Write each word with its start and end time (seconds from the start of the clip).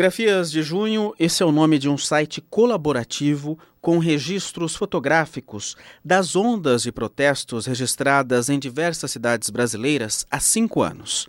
Grafias 0.00 0.50
de 0.50 0.62
Junho, 0.62 1.12
esse 1.20 1.42
é 1.42 1.46
o 1.46 1.52
nome 1.52 1.78
de 1.78 1.86
um 1.86 1.98
site 1.98 2.40
colaborativo 2.40 3.58
com 3.82 3.98
registros 3.98 4.74
fotográficos 4.74 5.76
das 6.02 6.34
ondas 6.34 6.84
de 6.84 6.90
protestos 6.90 7.66
registradas 7.66 8.48
em 8.48 8.58
diversas 8.58 9.10
cidades 9.10 9.50
brasileiras 9.50 10.24
há 10.30 10.40
cinco 10.40 10.80
anos. 10.80 11.28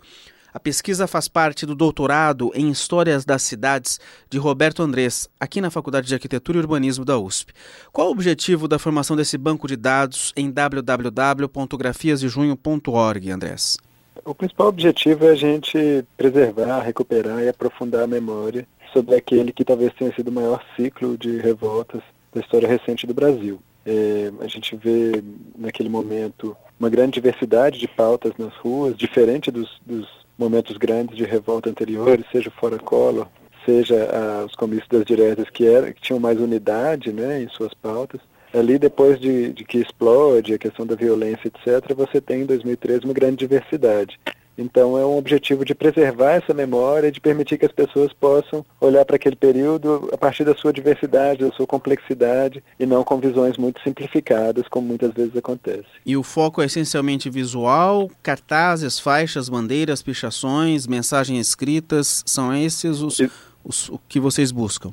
A 0.54 0.58
pesquisa 0.58 1.06
faz 1.06 1.28
parte 1.28 1.66
do 1.66 1.74
doutorado 1.74 2.50
em 2.54 2.70
Histórias 2.70 3.26
das 3.26 3.42
Cidades 3.42 4.00
de 4.30 4.38
Roberto 4.38 4.82
Andrés, 4.82 5.28
aqui 5.38 5.60
na 5.60 5.68
Faculdade 5.68 6.08
de 6.08 6.14
Arquitetura 6.14 6.56
e 6.56 6.62
Urbanismo 6.62 7.04
da 7.04 7.18
USP. 7.18 7.52
Qual 7.92 8.08
o 8.08 8.12
objetivo 8.12 8.66
da 8.66 8.78
formação 8.78 9.14
desse 9.14 9.36
banco 9.36 9.68
de 9.68 9.76
dados 9.76 10.32
em 10.34 10.50
www.grafiasdejunho.org, 10.50 13.30
Andrés? 13.30 13.76
O 14.24 14.34
principal 14.34 14.68
objetivo 14.68 15.24
é 15.26 15.30
a 15.30 15.34
gente 15.34 16.04
preservar, 16.16 16.80
recuperar 16.80 17.42
e 17.42 17.48
aprofundar 17.48 18.02
a 18.02 18.06
memória 18.06 18.66
sobre 18.92 19.14
aquele 19.14 19.52
que 19.52 19.64
talvez 19.64 19.92
tenha 19.94 20.14
sido 20.14 20.28
o 20.28 20.32
maior 20.32 20.62
ciclo 20.76 21.16
de 21.16 21.38
revoltas 21.38 22.02
da 22.32 22.40
história 22.40 22.68
recente 22.68 23.06
do 23.06 23.14
Brasil. 23.14 23.58
É, 23.84 24.30
a 24.40 24.46
gente 24.46 24.76
vê 24.76 25.22
naquele 25.56 25.88
momento 25.88 26.56
uma 26.78 26.90
grande 26.90 27.14
diversidade 27.14 27.78
de 27.78 27.88
pautas 27.88 28.32
nas 28.38 28.54
ruas, 28.56 28.96
diferente 28.96 29.50
dos, 29.50 29.80
dos 29.84 30.06
momentos 30.38 30.76
grandes 30.76 31.16
de 31.16 31.24
revolta 31.24 31.70
anteriores, 31.70 32.26
seja 32.30 32.48
o 32.48 32.52
Fora 32.52 32.78
Collor, 32.78 33.26
seja 33.64 34.08
ah, 34.12 34.44
os 34.44 34.54
comícios 34.54 34.88
das 34.88 35.04
diretas 35.04 35.48
que, 35.50 35.66
era, 35.66 35.92
que 35.92 36.00
tinham 36.00 36.20
mais 36.20 36.38
unidade 36.38 37.12
né, 37.12 37.42
em 37.42 37.48
suas 37.48 37.72
pautas 37.74 38.20
ali 38.54 38.78
depois 38.78 39.18
de, 39.20 39.52
de, 39.52 39.64
que 39.64 39.78
explode 39.78 40.54
a 40.54 40.58
questão 40.58 40.86
da 40.86 40.94
violência, 40.94 41.48
etc., 41.48 41.94
você 41.94 42.20
tem 42.20 42.42
em 42.42 42.46
2013 42.46 43.04
uma 43.04 43.14
grande 43.14 43.36
diversidade. 43.36 44.18
Então 44.56 44.98
é 44.98 45.04
um 45.04 45.16
objetivo 45.16 45.64
de 45.64 45.74
preservar 45.74 46.32
essa 46.32 46.52
memória 46.52 47.08
e 47.08 47.10
de 47.10 47.20
permitir 47.20 47.56
que 47.58 47.64
as 47.64 47.72
pessoas 47.72 48.12
possam 48.12 48.64
olhar 48.80 49.04
para 49.04 49.16
aquele 49.16 49.36
período 49.36 50.10
a 50.12 50.18
partir 50.18 50.44
da 50.44 50.54
sua 50.54 50.72
diversidade, 50.72 51.44
da 51.44 51.52
sua 51.52 51.66
complexidade 51.66 52.62
e 52.78 52.84
não 52.84 53.02
com 53.02 53.18
visões 53.18 53.56
muito 53.56 53.80
simplificadas, 53.82 54.68
como 54.68 54.86
muitas 54.86 55.12
vezes 55.12 55.34
acontece. 55.36 55.86
E 56.04 56.16
o 56.16 56.22
foco 56.22 56.60
é 56.60 56.66
essencialmente 56.66 57.30
visual, 57.30 58.10
cartazes, 58.22 58.98
faixas, 58.98 59.48
bandeiras, 59.48 60.02
pichações, 60.02 60.86
mensagens 60.86 61.48
escritas, 61.48 62.22
são 62.26 62.54
esses 62.54 63.00
os, 63.00 63.18
os 63.64 63.88
o 63.88 63.98
que 64.06 64.20
vocês 64.20 64.52
buscam? 64.52 64.92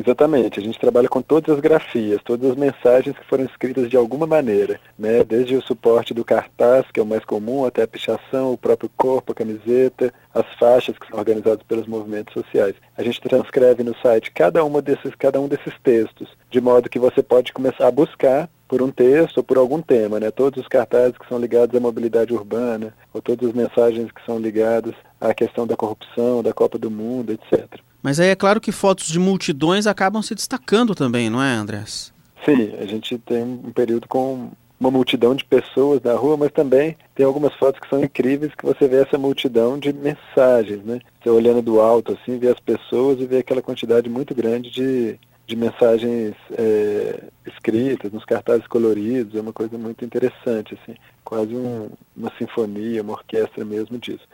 Exatamente, 0.00 0.60
a 0.60 0.62
gente 0.62 0.78
trabalha 0.78 1.08
com 1.08 1.20
todas 1.20 1.56
as 1.56 1.60
grafias, 1.60 2.22
todas 2.22 2.52
as 2.52 2.56
mensagens 2.56 3.18
que 3.18 3.26
foram 3.26 3.42
escritas 3.42 3.90
de 3.90 3.96
alguma 3.96 4.28
maneira, 4.28 4.78
né? 4.96 5.24
desde 5.24 5.56
o 5.56 5.60
suporte 5.60 6.14
do 6.14 6.24
cartaz, 6.24 6.86
que 6.92 7.00
é 7.00 7.02
o 7.02 7.06
mais 7.06 7.24
comum, 7.24 7.64
até 7.64 7.82
a 7.82 7.88
pichação, 7.88 8.52
o 8.52 8.56
próprio 8.56 8.88
corpo, 8.96 9.32
a 9.32 9.34
camiseta, 9.34 10.14
as 10.32 10.46
faixas 10.56 10.96
que 10.96 11.08
são 11.08 11.18
organizadas 11.18 11.64
pelos 11.64 11.88
movimentos 11.88 12.32
sociais. 12.32 12.76
A 12.96 13.02
gente 13.02 13.20
transcreve 13.20 13.82
no 13.82 13.92
site 13.96 14.30
cada, 14.30 14.64
uma 14.64 14.80
desses, 14.80 15.16
cada 15.16 15.40
um 15.40 15.48
desses 15.48 15.74
textos, 15.82 16.28
de 16.48 16.60
modo 16.60 16.88
que 16.88 17.00
você 17.00 17.20
pode 17.20 17.52
começar 17.52 17.88
a 17.88 17.90
buscar 17.90 18.48
por 18.68 18.80
um 18.80 18.92
texto 18.92 19.38
ou 19.38 19.42
por 19.42 19.58
algum 19.58 19.82
tema, 19.82 20.20
né? 20.20 20.30
Todos 20.30 20.62
os 20.62 20.68
cartazes 20.68 21.18
que 21.18 21.28
são 21.28 21.40
ligados 21.40 21.74
à 21.74 21.80
mobilidade 21.80 22.32
urbana, 22.32 22.94
ou 23.12 23.20
todas 23.20 23.48
as 23.48 23.54
mensagens 23.54 24.12
que 24.12 24.24
são 24.24 24.38
ligadas 24.38 24.94
à 25.20 25.34
questão 25.34 25.66
da 25.66 25.76
corrupção, 25.76 26.40
da 26.40 26.52
Copa 26.52 26.78
do 26.78 26.88
Mundo, 26.88 27.32
etc. 27.32 27.80
Mas 28.02 28.20
aí 28.20 28.28
é 28.28 28.36
claro 28.36 28.60
que 28.60 28.72
fotos 28.72 29.08
de 29.08 29.18
multidões 29.18 29.86
acabam 29.86 30.22
se 30.22 30.34
destacando 30.34 30.94
também, 30.94 31.28
não 31.28 31.42
é, 31.42 31.54
Andrés? 31.54 32.12
Sim, 32.44 32.74
a 32.80 32.86
gente 32.86 33.18
tem 33.18 33.42
um 33.42 33.72
período 33.72 34.06
com 34.08 34.50
uma 34.78 34.90
multidão 34.90 35.34
de 35.34 35.44
pessoas 35.44 36.00
na 36.02 36.14
rua, 36.14 36.36
mas 36.36 36.52
também 36.52 36.96
tem 37.14 37.26
algumas 37.26 37.52
fotos 37.54 37.80
que 37.80 37.88
são 37.88 38.02
incríveis 38.02 38.54
que 38.54 38.64
você 38.64 38.86
vê 38.86 39.02
essa 39.02 39.18
multidão 39.18 39.78
de 39.78 39.92
mensagens, 39.92 40.84
né? 40.84 41.00
Você 41.20 41.30
olhando 41.30 41.60
do 41.60 41.80
alto 41.80 42.12
assim, 42.12 42.38
vê 42.38 42.48
as 42.48 42.60
pessoas 42.60 43.20
e 43.20 43.26
vê 43.26 43.38
aquela 43.38 43.60
quantidade 43.60 44.08
muito 44.08 44.34
grande 44.34 44.70
de, 44.70 45.18
de 45.46 45.56
mensagens 45.56 46.34
é, 46.52 47.24
escritas 47.46 48.12
nos 48.12 48.24
cartazes 48.24 48.66
coloridos, 48.68 49.34
é 49.34 49.40
uma 49.40 49.52
coisa 49.52 49.76
muito 49.76 50.04
interessante, 50.04 50.78
assim, 50.80 50.94
quase 51.24 51.54
um, 51.54 51.90
uma 52.16 52.32
sinfonia, 52.38 53.02
uma 53.02 53.14
orquestra 53.14 53.64
mesmo 53.64 53.98
disso. 53.98 54.26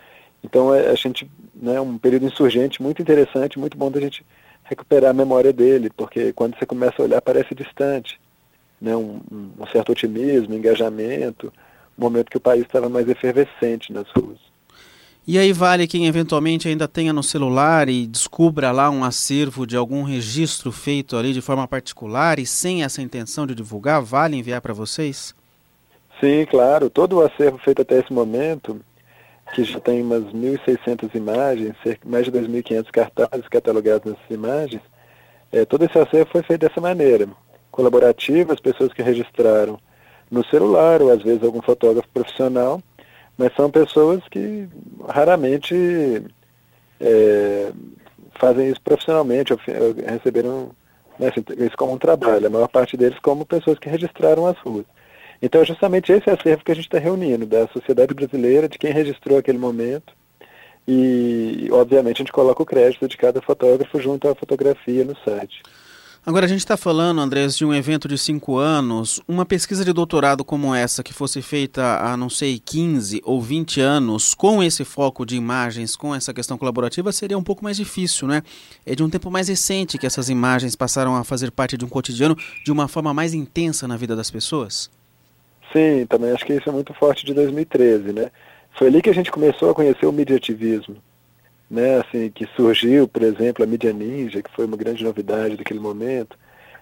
Então 0.44 0.74
é, 0.74 0.90
a 0.90 0.94
gente, 0.94 1.28
né, 1.54 1.80
um 1.80 1.96
período 1.96 2.26
insurgente 2.26 2.82
muito 2.82 3.00
interessante, 3.00 3.58
muito 3.58 3.76
bom 3.76 3.90
da 3.90 4.00
gente 4.00 4.24
recuperar 4.62 5.10
a 5.10 5.14
memória 5.14 5.52
dele, 5.52 5.90
porque 5.96 6.32
quando 6.32 6.56
você 6.58 6.66
começa 6.66 6.94
a 6.98 7.04
olhar 7.04 7.22
parece 7.22 7.54
distante, 7.54 8.20
né, 8.80 8.94
um, 8.94 9.20
um 9.30 9.66
certo 9.72 9.92
otimismo, 9.92 10.54
engajamento, 10.54 11.52
um 11.98 12.02
momento 12.02 12.30
que 12.30 12.36
o 12.36 12.40
país 12.40 12.62
estava 12.62 12.88
mais 12.88 13.08
efervescente 13.08 13.92
nas 13.92 14.08
ruas. 14.10 14.38
E 15.26 15.38
aí 15.38 15.54
vale 15.54 15.86
quem 15.86 16.06
eventualmente 16.06 16.68
ainda 16.68 16.86
tenha 16.86 17.10
no 17.10 17.22
celular 17.22 17.88
e 17.88 18.06
descubra 18.06 18.70
lá 18.70 18.90
um 18.90 19.02
acervo 19.02 19.66
de 19.66 19.74
algum 19.74 20.02
registro 20.02 20.70
feito 20.70 21.16
ali 21.16 21.32
de 21.32 21.40
forma 21.40 21.66
particular 21.66 22.38
e 22.38 22.44
sem 22.44 22.84
essa 22.84 23.00
intenção 23.00 23.46
de 23.46 23.54
divulgar, 23.54 24.02
vale 24.02 24.36
enviar 24.36 24.60
para 24.60 24.74
vocês? 24.74 25.34
Sim, 26.20 26.44
claro. 26.44 26.90
Todo 26.90 27.16
o 27.16 27.22
acervo 27.22 27.56
feito 27.56 27.80
até 27.80 28.00
esse 28.00 28.12
momento 28.12 28.78
que 29.54 29.64
já 29.64 29.78
tem 29.78 30.02
umas 30.02 30.24
1.600 30.24 31.14
imagens, 31.14 31.74
mais 32.04 32.24
de 32.26 32.32
2.500 32.32 32.90
cartazes 32.90 33.48
catalogados 33.48 34.12
nessas 34.12 34.30
imagens, 34.30 34.82
é, 35.52 35.64
todo 35.64 35.84
esse 35.84 35.96
acervo 35.96 36.30
foi 36.32 36.42
feito 36.42 36.62
dessa 36.62 36.80
maneira, 36.80 37.28
colaborativo, 37.70 38.52
as 38.52 38.60
pessoas 38.60 38.92
que 38.92 39.02
registraram 39.02 39.78
no 40.30 40.44
celular, 40.46 41.00
ou 41.00 41.12
às 41.12 41.22
vezes 41.22 41.44
algum 41.44 41.62
fotógrafo 41.62 42.08
profissional, 42.12 42.82
mas 43.38 43.54
são 43.54 43.70
pessoas 43.70 44.20
que 44.28 44.68
raramente 45.08 46.24
é, 47.00 47.72
fazem 48.40 48.70
isso 48.70 48.80
profissionalmente, 48.82 49.52
ou, 49.52 49.58
ou 49.68 50.12
receberam 50.12 50.70
né, 51.18 51.28
assim, 51.28 51.44
isso 51.64 51.76
como 51.76 51.92
um 51.92 51.98
trabalho, 51.98 52.48
a 52.48 52.50
maior 52.50 52.68
parte 52.68 52.96
deles 52.96 53.18
como 53.20 53.46
pessoas 53.46 53.78
que 53.78 53.88
registraram 53.88 54.46
as 54.48 54.58
ruas. 54.58 54.84
Então 55.40 55.60
é 55.60 55.64
justamente 55.64 56.12
esse 56.12 56.28
acervo 56.30 56.64
que 56.64 56.72
a 56.72 56.74
gente 56.74 56.86
está 56.86 56.98
reunindo, 56.98 57.46
da 57.46 57.66
sociedade 57.68 58.14
brasileira, 58.14 58.68
de 58.68 58.78
quem 58.78 58.92
registrou 58.92 59.38
aquele 59.38 59.58
momento. 59.58 60.12
E, 60.86 61.68
obviamente, 61.72 62.16
a 62.16 62.24
gente 62.24 62.32
coloca 62.32 62.62
o 62.62 62.66
crédito 62.66 63.08
de 63.08 63.16
cada 63.16 63.40
fotógrafo 63.40 64.00
junto 64.00 64.28
à 64.28 64.34
fotografia 64.34 65.04
no 65.04 65.16
site. 65.24 65.62
Agora, 66.26 66.46
a 66.46 66.48
gente 66.48 66.60
está 66.60 66.74
falando, 66.74 67.20
Andrés, 67.20 67.54
de 67.54 67.66
um 67.66 67.74
evento 67.74 68.08
de 68.08 68.16
cinco 68.16 68.56
anos. 68.56 69.20
Uma 69.28 69.44
pesquisa 69.44 69.84
de 69.84 69.92
doutorado 69.92 70.42
como 70.42 70.74
essa, 70.74 71.02
que 71.02 71.12
fosse 71.12 71.42
feita 71.42 71.98
há, 72.00 72.16
não 72.16 72.30
sei, 72.30 72.58
15 72.58 73.20
ou 73.24 73.42
20 73.42 73.78
anos, 73.82 74.32
com 74.32 74.62
esse 74.62 74.86
foco 74.86 75.26
de 75.26 75.36
imagens, 75.36 75.94
com 75.96 76.14
essa 76.14 76.32
questão 76.32 76.56
colaborativa, 76.56 77.12
seria 77.12 77.36
um 77.36 77.42
pouco 77.42 77.62
mais 77.62 77.76
difícil, 77.76 78.26
né? 78.26 78.42
É 78.86 78.94
de 78.94 79.02
um 79.02 79.10
tempo 79.10 79.30
mais 79.30 79.48
recente 79.48 79.98
que 79.98 80.06
essas 80.06 80.30
imagens 80.30 80.74
passaram 80.74 81.14
a 81.14 81.24
fazer 81.24 81.50
parte 81.50 81.76
de 81.76 81.84
um 81.84 81.88
cotidiano 81.88 82.36
de 82.64 82.72
uma 82.72 82.88
forma 82.88 83.12
mais 83.12 83.34
intensa 83.34 83.86
na 83.86 83.98
vida 83.98 84.16
das 84.16 84.30
pessoas? 84.30 84.90
Sim, 85.74 86.06
também 86.06 86.30
acho 86.30 86.46
que 86.46 86.52
isso 86.52 86.68
é 86.68 86.72
muito 86.72 86.94
forte 86.94 87.26
de 87.26 87.34
2013, 87.34 88.12
né? 88.12 88.30
Foi 88.78 88.86
ali 88.86 89.02
que 89.02 89.10
a 89.10 89.14
gente 89.14 89.32
começou 89.32 89.70
a 89.70 89.74
conhecer 89.74 90.06
o 90.06 90.12
mediativismo, 90.12 90.96
né? 91.68 91.98
Assim, 91.98 92.30
que 92.30 92.46
surgiu, 92.54 93.08
por 93.08 93.22
exemplo, 93.22 93.64
a 93.64 93.66
mídia 93.66 93.92
ninja, 93.92 94.40
que 94.40 94.52
foi 94.54 94.66
uma 94.66 94.76
grande 94.76 95.02
novidade 95.02 95.56
daquele 95.56 95.80
momento, 95.80 96.38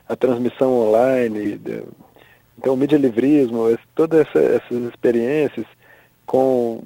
a 0.06 0.14
transmissão 0.14 0.74
online, 0.74 1.58
então 2.58 2.74
o 2.74 2.76
medialivrismo, 2.76 3.78
todas 3.94 4.26
essa, 4.26 4.38
essas 4.38 4.82
experiências 4.90 5.64
com 6.26 6.82